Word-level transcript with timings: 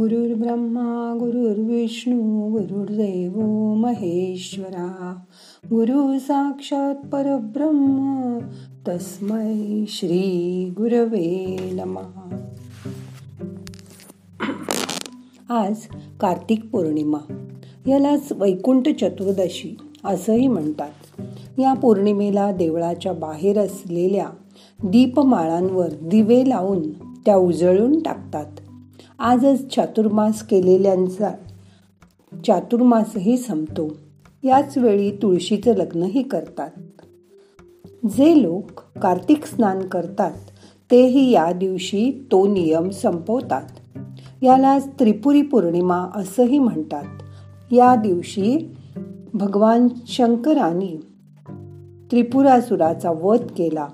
गुरुर्ब्रह्मा 0.00 1.16
गुरुर्विष्णू 1.20 2.50
गुरुर्देव 2.50 3.40
महेश्वरा. 3.74 5.14
गुरु 5.70 6.18
साक्षात 6.18 6.94
परब्रह्म 6.94 8.38
तस्मै 8.88 9.84
श्री 9.88 10.64
गुरवे 10.76 11.58
नमः. 11.72 12.00
आज 15.54 15.74
कार्तिक 16.20 16.70
पौर्णिमा. 16.70 17.18
यालाच 17.86 18.32
वैकुंठ 18.32 18.88
चतुर्दशी 18.88 19.76
असंही 20.04 20.48
म्हणतात. 20.48 21.20
या 21.58 21.74
पौर्णिमेला 21.74 22.52
देवळाच्या 22.52 23.12
बाहेर 23.12 23.58
असलेल्या 23.58 24.26
दीपमाळांवर 24.84 25.88
दिवे 26.02 26.48
लावून 26.48 26.90
त्या 27.26 27.36
उजळून 27.36 28.02
टाकतात. 28.02 28.59
आजच 29.20 29.74
चातुर्मास 29.74 30.42
केलेल्यांचा 30.42 31.30
चातुर्मासही 32.46 33.36
संपतो. 33.36 33.96
याच 34.44 34.78
वेळी 34.78 35.10
तुळशीचं 35.10 35.74
लग्नही 35.74 36.22
करतात. 36.22 36.70
जे 38.16 38.42
लोक 38.42 38.80
कार्तिक 38.98 39.46
स्नान 39.46 39.80
करतात 39.80 40.32
तेही 40.90 41.30
या 41.30 41.52
दिवशी 41.52 42.26
तो 42.32 42.46
नियम 42.46 42.90
संपवतात. 42.90 43.62
याला 44.42 44.78
त्रिपुरी 44.78 45.42
पौर्णिमा 45.42 46.06
असंही 46.14 46.58
म्हणतात. 46.58 47.04
या 47.72 47.94
दिवशी 47.94 48.76
भगवान 49.34 49.88
शंकरांनी 50.06 50.96
त्रिपुरासुराचा 52.10 53.10
वध 53.10 53.40
केला. 53.56 53.88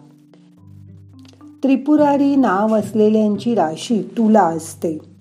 त्रिपुरारी 1.62 2.36
नाव 2.36 2.78
असलेल्यांची 2.78 3.54
राशी 3.54 4.02
तुला 4.02 4.42
असते. 4.42 5.15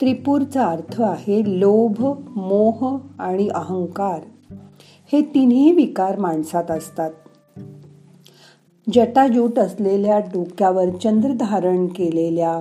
त्रिपूरचा 0.00 0.66
अर्थ 0.66 1.02
आहे 1.02 1.60
लोभ 1.60 2.06
मोह 2.36 2.98
आणि 3.18 3.48
अहंकार. 3.48 4.20
हे 5.12 5.20
तिन्ही 5.20 5.72
विकार 5.72 6.18
माणसात 6.18 6.70
असतात. 6.70 7.10
जटाजूट 8.92 9.58
असलेल्या 9.58 10.18
डोक्यावर 10.18 10.88
चंद्र 10.88 11.32
धारण 11.32 11.86
केलेल्या 11.86 12.60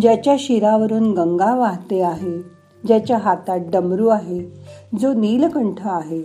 ज्याच्या 0.00 0.36
शिरावरून 0.38 1.12
गंगा 1.12 1.54
वाहते 1.54 2.02
आहे 2.02 2.42
ज्याच्या 2.86 3.18
हातात 3.18 3.58
डमरू 3.72 4.08
आहे 4.08 4.52
जो 5.00 5.12
नीलकंठ 5.12 5.86
आहे 5.86 6.24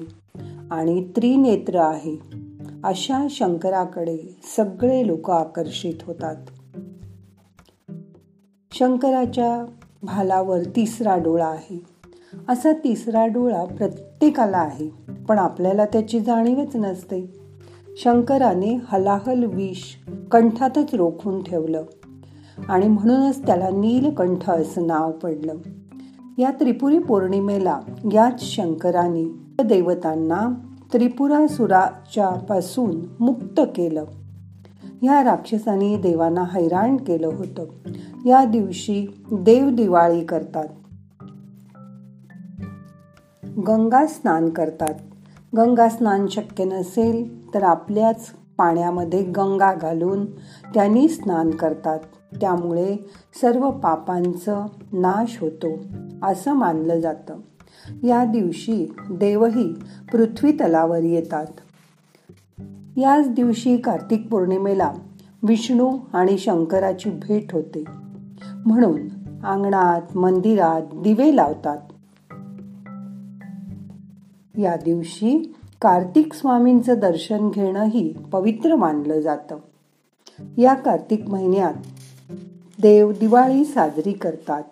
आणि 0.71 1.07
त्रिनेत्र 1.15 1.79
आहे 1.79 2.19
अशा 2.83 3.27
शंकराकडे 3.29 4.17
सगळे 4.57 5.07
लोक 5.07 5.31
आकर्षित 5.31 5.93
होतात. 6.01 6.35
शंकराच्या 8.71 9.65
भालावर 10.03 10.59
तिसरा 10.75 11.17
डोळा 11.17 11.47
आहे. 11.47 11.85
असा 12.49 12.71
तिसरा 12.71 13.25
डोळा 13.25 13.65
प्रत्येकाला 13.65 14.57
आहे 14.57 14.87
पण 15.27 15.39
आपल्याला 15.39 15.85
त्याची 15.85 16.19
जाणीवच 16.19 16.75
नसते. 16.75 17.41
शंकराने 17.97 18.79
हलाहल 18.87 19.43
विष 19.43 19.81
कंठातच 20.31 20.93
रोखून 20.93 21.43
ठेवलं 21.43 21.83
आणि 22.69 22.87
म्हणूनच 22.87 23.45
त्याला 23.45 23.69
नीलकंठ 23.69 24.49
असं 24.49 24.87
नाव 24.87 25.11
पडलं. 25.11 25.55
या 26.37 26.51
त्रिपुरी 26.59 26.99
पौर्णिमेला 26.99 27.79
याच 28.13 28.43
शंकराने 28.43 29.23
देवतांना 29.63 30.49
त्रिपुरासुराच्या 30.93 32.29
पासून 32.29 33.01
मुक्त 33.19 33.61
केलं. 33.75 34.05
या 35.03 35.23
राक्षसाने 35.23 35.97
देवांना 35.97 36.41
हैराण 36.41 36.97
केलं 36.97 37.27
होतं. 37.27 37.65
या 38.25 38.45
दिवशी 38.45 39.07
देव 39.31 39.69
दिवाळी 39.69 40.25
करतात. 40.25 40.67
गंगा 43.67 44.05
स्नान 44.07 44.49
करतात. 44.49 44.93
गंगा 45.57 45.89
स्नान 45.89 46.27
शक्य 46.27 46.65
नसेल 46.65 47.53
तर 47.53 47.63
आपल्याच 47.63 48.31
पाण्यामध्ये 48.57 49.23
गंगा 49.23 49.73
घालून 49.73 50.25
त्यांनी 50.73 51.07
स्नान 51.07 51.51
करतात. 51.51 51.99
त्यामुळे 52.41 53.09
सर्व 53.41 53.71
पापांचं 53.71 54.65
नाश 54.93 55.37
होतो 55.41 55.67
असं 56.23 56.53
मानलं 56.53 56.99
जातं. 56.99 57.33
या 58.03 58.25
दिवशी 58.25 58.93
देवही 59.11 59.73
पृथ्वी 60.11 60.51
तलावर 60.51 61.03
येतात. 61.03 61.45
याच 62.97 63.29
दिवशी 63.29 63.77
कार्तिक 63.77 64.27
पौर्णिमेला 64.27 64.91
विष्णू 65.43 65.97
आणि 66.13 66.37
शंकराची 66.37 67.09
भेट 67.09 67.53
होते. 67.53 67.83
म्हणून 68.65 69.01
अंगणात 69.43 70.17
मंदिरात 70.17 70.81
दिवे 70.93 71.35
लावतात. 71.35 71.77
या 74.57 74.75
दिवशी 74.75 75.55
कार्तिक 75.81 76.33
स्वामींचं 76.33 76.99
दर्शन 76.99 77.49
घेणंही 77.49 78.13
पवित्र 78.31 78.75
मानलं 78.75 79.19
जातं. 79.19 79.57
या 80.57 80.73
कार्तिक 80.73 81.29
महिन्यात 81.29 81.73
देव 82.81 83.11
दिवाळी 83.11 83.65
साजरी 83.65 84.13
करतात. 84.13 84.63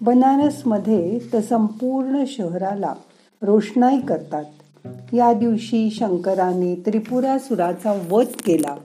बनारसमध्ये 0.00 1.18
तर 1.32 1.40
संपूर्ण 1.40 2.24
शहराला 2.26 2.94
रोषणाई 3.42 4.00
करतात. 4.00 4.44
या 5.12 5.32
दिवशी 5.32 5.90
शंकराने 5.90 6.82
त्रिपुरासुराचा 6.86 8.02
वध 8.10 8.26
केला. 8.46 8.76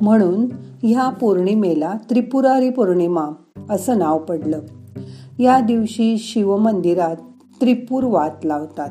म्हणून 0.00 0.46
ह्या 0.82 1.08
पौर्णिमेला 1.08 1.94
त्रिपुरारी 2.10 2.70
पौर्णिमा 2.70 3.26
असं 3.70 3.98
नाव 3.98 4.18
पडलं. 4.18 4.60
या 5.38 5.60
दिवशी 5.60 6.18
शिवमंदिरात 6.18 7.16
त्रिपूर 7.60 8.04
वात 8.04 8.44
लावतात. 8.44 8.90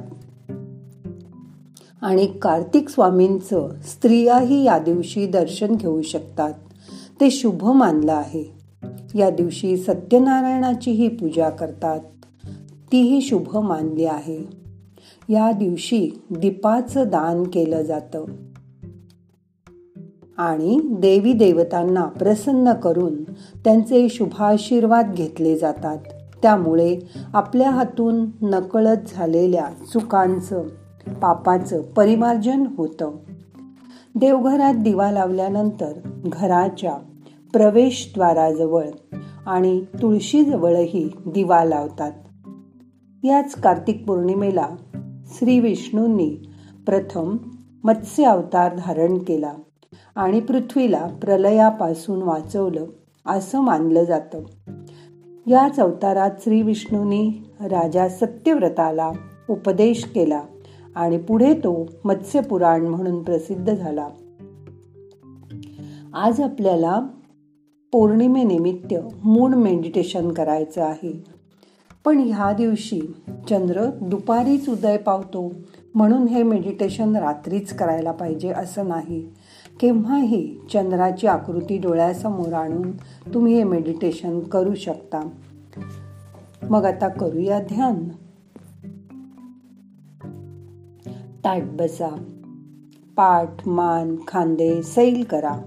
आणि 2.01 2.25
कार्तिक 2.41 2.89
स्वामींचं 2.89 3.69
स्त्रियाही 3.83 4.63
या 4.63 4.79
दिवशी 4.79 5.27
दर्शन 5.27 5.75
घेऊ 5.75 6.01
शकतात. 6.01 6.53
ते 7.21 7.31
शुभ 7.31 7.65
मानलं 7.65 8.13
आहे. 8.13 8.53
या 9.15 9.29
दिवशी 9.29 9.77
सत्यनारायणाचीही 9.77 11.07
पूजा 11.07 11.49
करतात. 11.49 11.99
तीही 12.91 13.21
शुभ 13.21 13.57
मानली 13.57 14.05
आहे. 14.05 14.62
या 15.29 15.51
दिवशी 15.51 16.21
दीपाचं 16.29 17.03
दान 17.07 17.43
केलं 17.43 17.81
जातं. 17.81 18.25
आणि 20.37 20.79
देवी 20.83 21.33
देवतांना 21.33 22.03
प्रसन्न 22.03 22.73
करून 22.73 23.23
त्यांचे 23.63 24.09
शुभाशीर्वाद 24.09 25.13
घेतले 25.13 25.57
जातात. 25.57 25.97
त्यामुळे 26.41 26.99
आपल्या 27.33 27.69
हातून 27.69 28.25
नकळत 28.41 28.97
झालेल्या 29.15 29.67
चुकांचं 29.93 30.63
पापाचं 31.21 31.81
परिमार्जन 31.81 32.63
होतं. 32.77 33.11
देवघरात 34.15 34.73
दिवा 34.73 35.11
लावल्यानंतर 35.11 35.93
घराच्या 36.25 36.93
प्रवेशद्वाराजवळ 37.53 38.87
आणि 39.45 39.81
तुळशीजवळही 40.01 41.09
दिवा 41.25 41.63
लावतात. 41.63 42.11
याच 43.23 43.55
कार्तिक 43.55 44.05
पौर्णिमेला 44.07 44.67
श्री 45.25 45.59
विष्णूंनी 45.59 46.29
प्रथम 46.85 47.37
मत्स्य 47.83 48.23
अवतार 48.23 48.75
धारण 48.77 49.17
केला 49.17 49.53
आणि 50.15 50.39
पृथ्वीला 50.39 51.07
प्रलयापासून 51.21 52.21
वाचवलं 52.21 52.85
असं 53.25 53.59
मानलं 53.59 54.03
जातं. 54.03 54.43
याच 55.47 55.79
अवतारात 55.79 56.31
श्री 56.39 56.61
विष्णूंनी 56.61 57.29
राजा 57.61 58.09
सत्यव्रताला 58.09 59.11
उपदेश 59.49 60.03
केला 60.03 60.41
आणि 60.95 61.17
पुढे 61.17 61.53
तो 61.53 61.89
मत्स्यपुराण 62.05 62.81
म्हणून 62.81 63.23
प्रसिद्ध 63.23 63.73
झाला. 63.73 64.07
आज 66.13 66.41
आपल्याला 66.41 67.01
पौर्णिमेनिमित्त 67.91 68.93
मूड 69.23 69.55
मेडिटेशन 69.55 70.31
करायचं 70.31 70.83
आहे. 70.83 71.32
पण 72.05 72.17
ह्या 72.17 72.53
दिवशी 72.53 73.01
चंद्र 73.49 73.85
दुपारीच 74.01 74.69
उदय 74.69 74.97
पावतो 74.97 75.53
म्हणून 75.95 76.23
हे 76.23 76.43
मेडिटेशन 76.43 77.15
रात्रीच 77.15 77.73
करायला 77.73 78.11
पाहिजे 78.11 78.49
असं 78.49 78.87
नाही. 78.87 79.27
केव्हाही 79.79 80.55
चंद्राची 80.73 81.27
आकृती 81.27 81.77
डोळ्यासमोर 81.77 82.53
आणून 82.53 82.91
तुम्ही 83.33 83.53
हे 83.55 83.63
मेडिटेशन 83.63 84.39
करू 84.39 84.75
शकता. 84.75 85.29
मग 86.69 86.85
आता 86.85 87.07
करूया 87.07 87.59
ध्यान. 87.59 88.09
ताट 91.45 91.63
बसा. 91.63 92.15
पाठ 93.15 93.67
मान 93.67 94.15
खांदे 94.27 94.83
सैल 94.83 95.23
करा. 95.23 95.57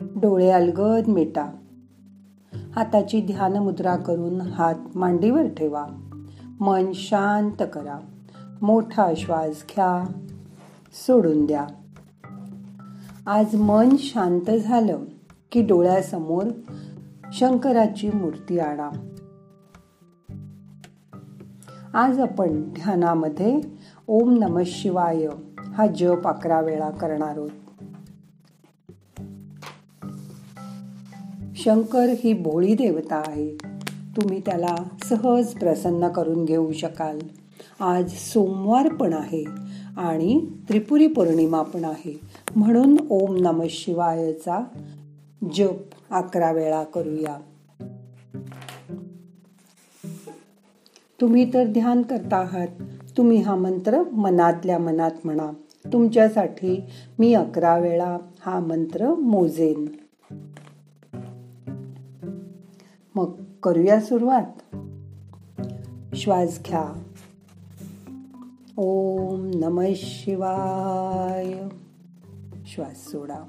डोळे 0.00 0.50
अलगद 0.50 1.08
मिटा. 1.08 1.46
हाताची 2.76 3.20
ध्यान 3.20 3.56
मुद्रा 3.56 3.96
करून 3.96 4.40
हात 4.40 4.74
मांडीवर 4.94 5.46
ठेवा. 5.46 5.86
मन 6.60 6.92
शांत 6.94 7.62
करा. 7.72 8.00
मोठा 8.62 9.06
श्वास 9.16 9.50
घ्या. 9.50 10.12
सोडून 10.92 11.46
द्या. 11.46 11.66
आज 13.26 13.54
मन 13.54 13.88
शांत 13.98 14.50
झालं 14.50 14.98
की 15.52 15.66
डोळ्यासमोर 15.66 16.44
शंकराची 17.32 18.10
मूर्ती 18.14 18.58
आणा. 18.58 18.90
आज 21.94 22.20
आपण 22.20 22.62
ध्यानामध्ये 22.62 23.60
ओम 24.08 24.38
नम 24.38 24.58
शिवाय 24.66 25.26
हा 25.74 25.86
जप 25.86 26.28
अकरा 26.28 26.60
वेळा 26.60 26.90
करणार 26.90 27.28
आहोत. 27.28 27.50
शंकर 31.64 32.06
ही 32.08 32.32
भोळी 32.32 32.74
देवता 32.74 33.22
आहे. 33.26 33.54
तुम्ही 34.16 34.40
त्याला 34.40 34.76
सहज 35.04 35.46
प्रसन्न 35.46 36.08
करून 36.08 36.44
घेऊ 36.44 36.72
शकाल. 36.72 37.18
आज 37.80 38.10
सोमवार 38.10 38.88
पण 38.88 39.12
आहे 39.12 39.44
आणि 39.96 40.46
त्रिपुरी 40.68 41.06
पौर्णिमा 41.06 41.62
पण 41.62 41.84
आहे. 41.84 42.20
म्हणून 42.56 42.96
ओम 43.10 43.36
नम 43.36 43.62
शिवायचा 43.70 44.64
जप 45.54 46.12
अकरा 46.12 46.52
वेळा 46.52 46.84
करूया. 46.84 47.36
तुम्ही 51.20 51.54
तर 51.54 51.64
ध्यान 51.66 52.02
करता 52.02 52.36
आहात. 52.36 52.68
तुम्ही 53.16 53.40
हा 53.40 53.54
मंत्र 53.54 54.02
मनातल्या 54.02 54.78
मनात 54.78 55.12
म्हणा. 55.24 55.50
तुमच्यासाठी 55.92 56.80
मी 57.18 57.34
अकरा 57.34 57.78
वेळा 57.78 58.18
हा 58.46 58.60
मंत्र 58.60 59.14
मोजेन. 59.14 59.86
मग 63.16 63.44
करूया 63.62 64.00
सुरुवात. 64.00 64.76
श्वास 66.16 66.60
घ्या. 66.66 67.02
ओम 68.76 69.50
नम 69.54 69.82
शिवाय. 69.96 71.68
श्वास 72.66 72.96
सोडा. 72.96 73.44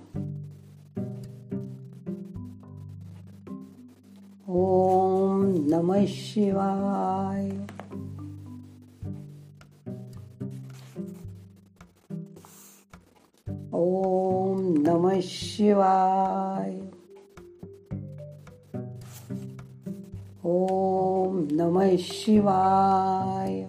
ओम 4.47 5.45
नम 5.45 6.06
शिवाय. 6.07 7.65
ओम 13.73 14.73
नम 14.77 15.09
शिवाय. 15.21 16.94
ओम 20.47 21.47
नम 21.51 21.97
शिवाय। 21.97 23.68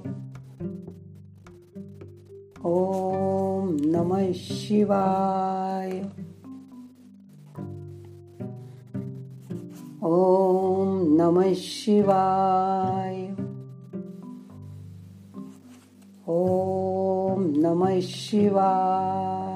ओम 2.64 3.76
नम 3.84 4.32
शिवाय। 4.32 6.10
ओम 10.02 11.14
नम 11.14 11.54
शिवाय। 11.54 13.36
ओम 16.28 17.42
नम 17.56 18.00
शिवाय 18.00 19.55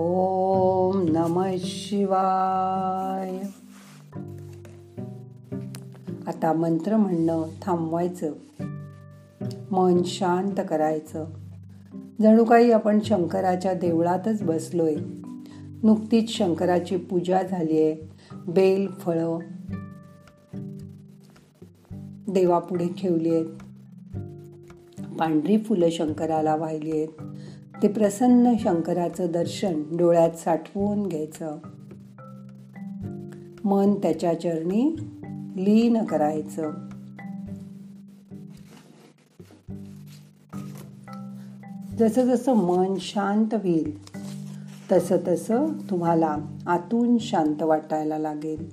ओम 0.00 1.02
नम 1.08 1.44
शिवाय. 1.58 3.40
आता 6.26 6.52
मंत्र 6.52 6.96
म्हणणं 6.96 7.42
थांबवायचं. 7.62 8.32
मन 9.70 10.02
शांत 10.04 10.60
करायचं. 10.68 11.24
जणू 12.20 12.44
काही 12.44 12.72
आपण 12.72 12.98
शंकराच्या 13.04 13.74
देवळातच 13.74 14.42
बसलोय. 14.42 14.94
नुकतीच 15.82 16.30
शंकराची 16.30 16.96
पूजा 16.96 17.42
झालीये. 17.42 17.96
बेल 18.48 18.86
फळं 18.86 19.38
देवापुढे 22.28 22.88
ठेवली 22.88 23.34
आहेत 23.34 23.46
पांढरी 25.18 25.58
फुलं 25.58 25.90
शंकराला 25.90 26.56
वाहिली 26.56 26.90
आहेत 26.90 27.08
ते 27.82 27.88
प्रसन्न 27.88 28.52
शंकराचं 28.60 29.26
दर्शन 29.32 29.82
डोळ्यात 29.96 30.30
साठवून 30.30 31.06
घ्यायचं. 31.06 31.58
मन 33.64 33.94
त्याच्या 33.94 34.40
चरणी 34.40 34.96
लीन 35.56 36.04
करायचं. 36.04 36.70
जसं 41.98 42.24
जसं 42.24 42.54
मन 42.54 42.94
शांत 42.98 43.54
होईल 43.54 44.08
तसं 44.92 45.16
तसं 45.28 45.66
तुम्हाला 45.90 46.36
आतून 46.66 47.18
शांत 47.18 47.62
वाटायला 47.62 48.18
लागेल. 48.18 48.68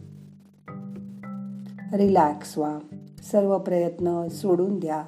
रिलॅक्स 1.94 2.58
व्हा. 2.58 2.80
सर्व 3.32 3.58
प्रयत्न 3.58 4.28
सोडून 4.28 4.80
द्या. 4.80 5.04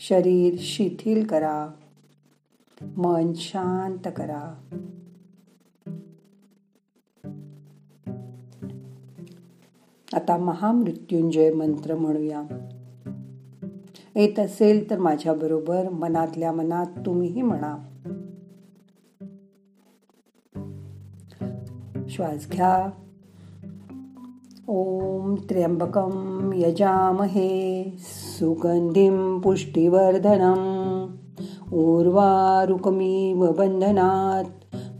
शरीर 0.00 0.54
शिथिल 0.58 1.26
करा. 1.26 1.70
मन 2.82 3.32
शांत 3.34 4.08
करा. 4.16 4.54
आता 10.12 10.36
महामृत्युंजय 10.36 11.52
मंत्र 11.52 11.94
म्हणूया. 11.94 12.42
येत 14.16 14.38
असेल 14.38 14.90
तर 14.90 14.98
माझ्या 14.98 15.34
बरोबर 15.34 15.88
मनातल्या 15.88 16.52
मनात 16.52 16.86
तुम्हीही 17.06 17.42
म्हणा. 17.42 17.76
श्वास 22.08 22.50
घ्या. 22.50 22.90
ओम 24.66 25.34
त्र्यंबकम 25.34 26.50
यजामहे. 26.54 27.94
सुगंधिम 27.98 29.40
पुष्टिवर्धनम. 29.40 30.79
उर्वारुकमीव 31.72 33.52
बंधनात 33.52 34.44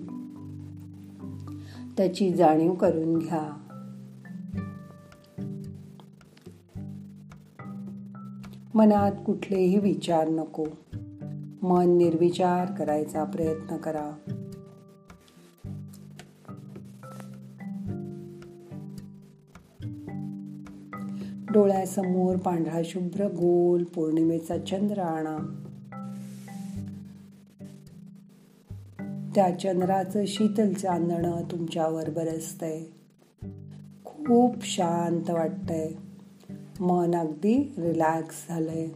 त्याची 1.97 2.33
जाणीव 2.33 2.75
करून 2.75 3.19
घ्या. 3.19 3.63
मनात 8.75 9.13
कुठलेही 9.27 9.79
विचार 9.79 10.29
नको. 10.29 10.67
मन 11.63 11.97
निर्विचार 11.97 12.73
करायचा 12.73 13.25
प्रयत्न 13.25 13.77
करा. 13.77 14.11
डोळ्यासमोर 21.51 22.37
पांढरा 22.37 22.81
शुभ्र 22.85 23.25
गोल 23.25 23.85
पौर्णिमेचा 23.85 24.59
चंद्र 24.59 24.99
आणा. 24.99 25.66
त्या 29.37 29.59
चंद्राचं 29.59 30.25
शीतल 30.27 30.73
चांदणं 30.73 31.43
तुमच्यावर 31.51 32.11
बरसतंय. 32.11 32.83
खूप 34.05 34.65
शांत 34.65 35.31
वाटतंय. 35.31 35.91
मन 36.81 37.15
अगदी 37.15 37.75
रिलॅक्स 37.79 38.49
झालंय. 38.49 38.89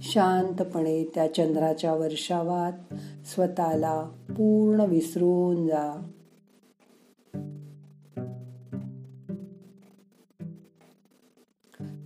शांतपणे 0.00 1.04
त्या 1.14 1.34
चंद्राच्या 1.34 1.94
वर्षावात 1.94 2.94
स्वतःला 3.26 4.02
पूर्ण 4.30 4.80
विसरून 4.80 5.68
जा. 5.68 6.10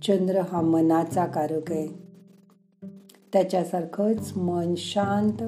चंद्र 0.03 0.39
हा 0.39 0.61
मनाचा 0.61 1.25
कारक 1.25 1.71
आहे. 1.71 2.04
त्याच्यासारखंच 3.35 4.37
मन 4.37 4.75
शांत 4.77 5.43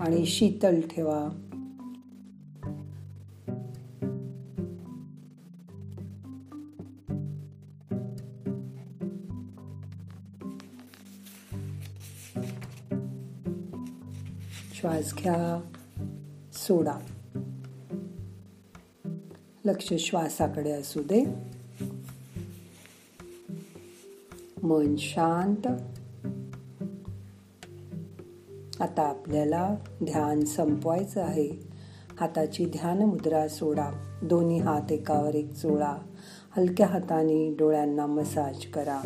आणि 0.00 0.26
शीतल 0.26 0.80
ठेवा. 0.80 1.28
श्वास 14.74 15.14
घ्या 15.14 15.70
सोडा. 16.52 16.98
लक्ष 19.64 19.92
श्वासाकडे 19.98 20.70
असू 20.70 21.02
दे. 21.02 21.24
मन 24.62 24.96
शांत 24.96 25.68
आता 28.80 29.02
आपल्याला 29.02 29.74
ध्यान 30.04 30.40
संपवायचं 30.40 31.22
आहे. 31.22 31.48
हाताची 32.20 32.64
ध्यान 32.64 33.02
मुद्रा 33.02 33.48
सोडा. 33.48 33.90
दोन्ही 34.22 34.58
हात 34.58 34.92
एकावर 34.92 35.34
एक 35.34 35.52
चोळा 35.52 35.96
हलक्या 36.56 36.86
हाताने 36.86 37.54
डोळ्यांना 37.58 38.06
मसाज 38.06 38.66
करा. 38.66 39.00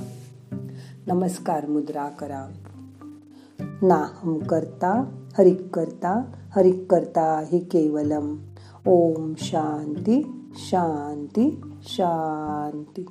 नमस्कार 1.07 1.67
मुद्रा 1.67 2.09
करा. 2.09 2.47
नाहम 3.83 4.39
करता 4.39 5.25
हरिक 5.39 5.69
करता 5.69 6.33
हरिक 6.57 6.87
करता 6.91 7.45
हे 7.53 7.59
केवलम. 7.59 8.37
ओम 8.87 9.33
शांती 9.39 10.49
शांती 10.55 11.61
शांती. 11.83 13.07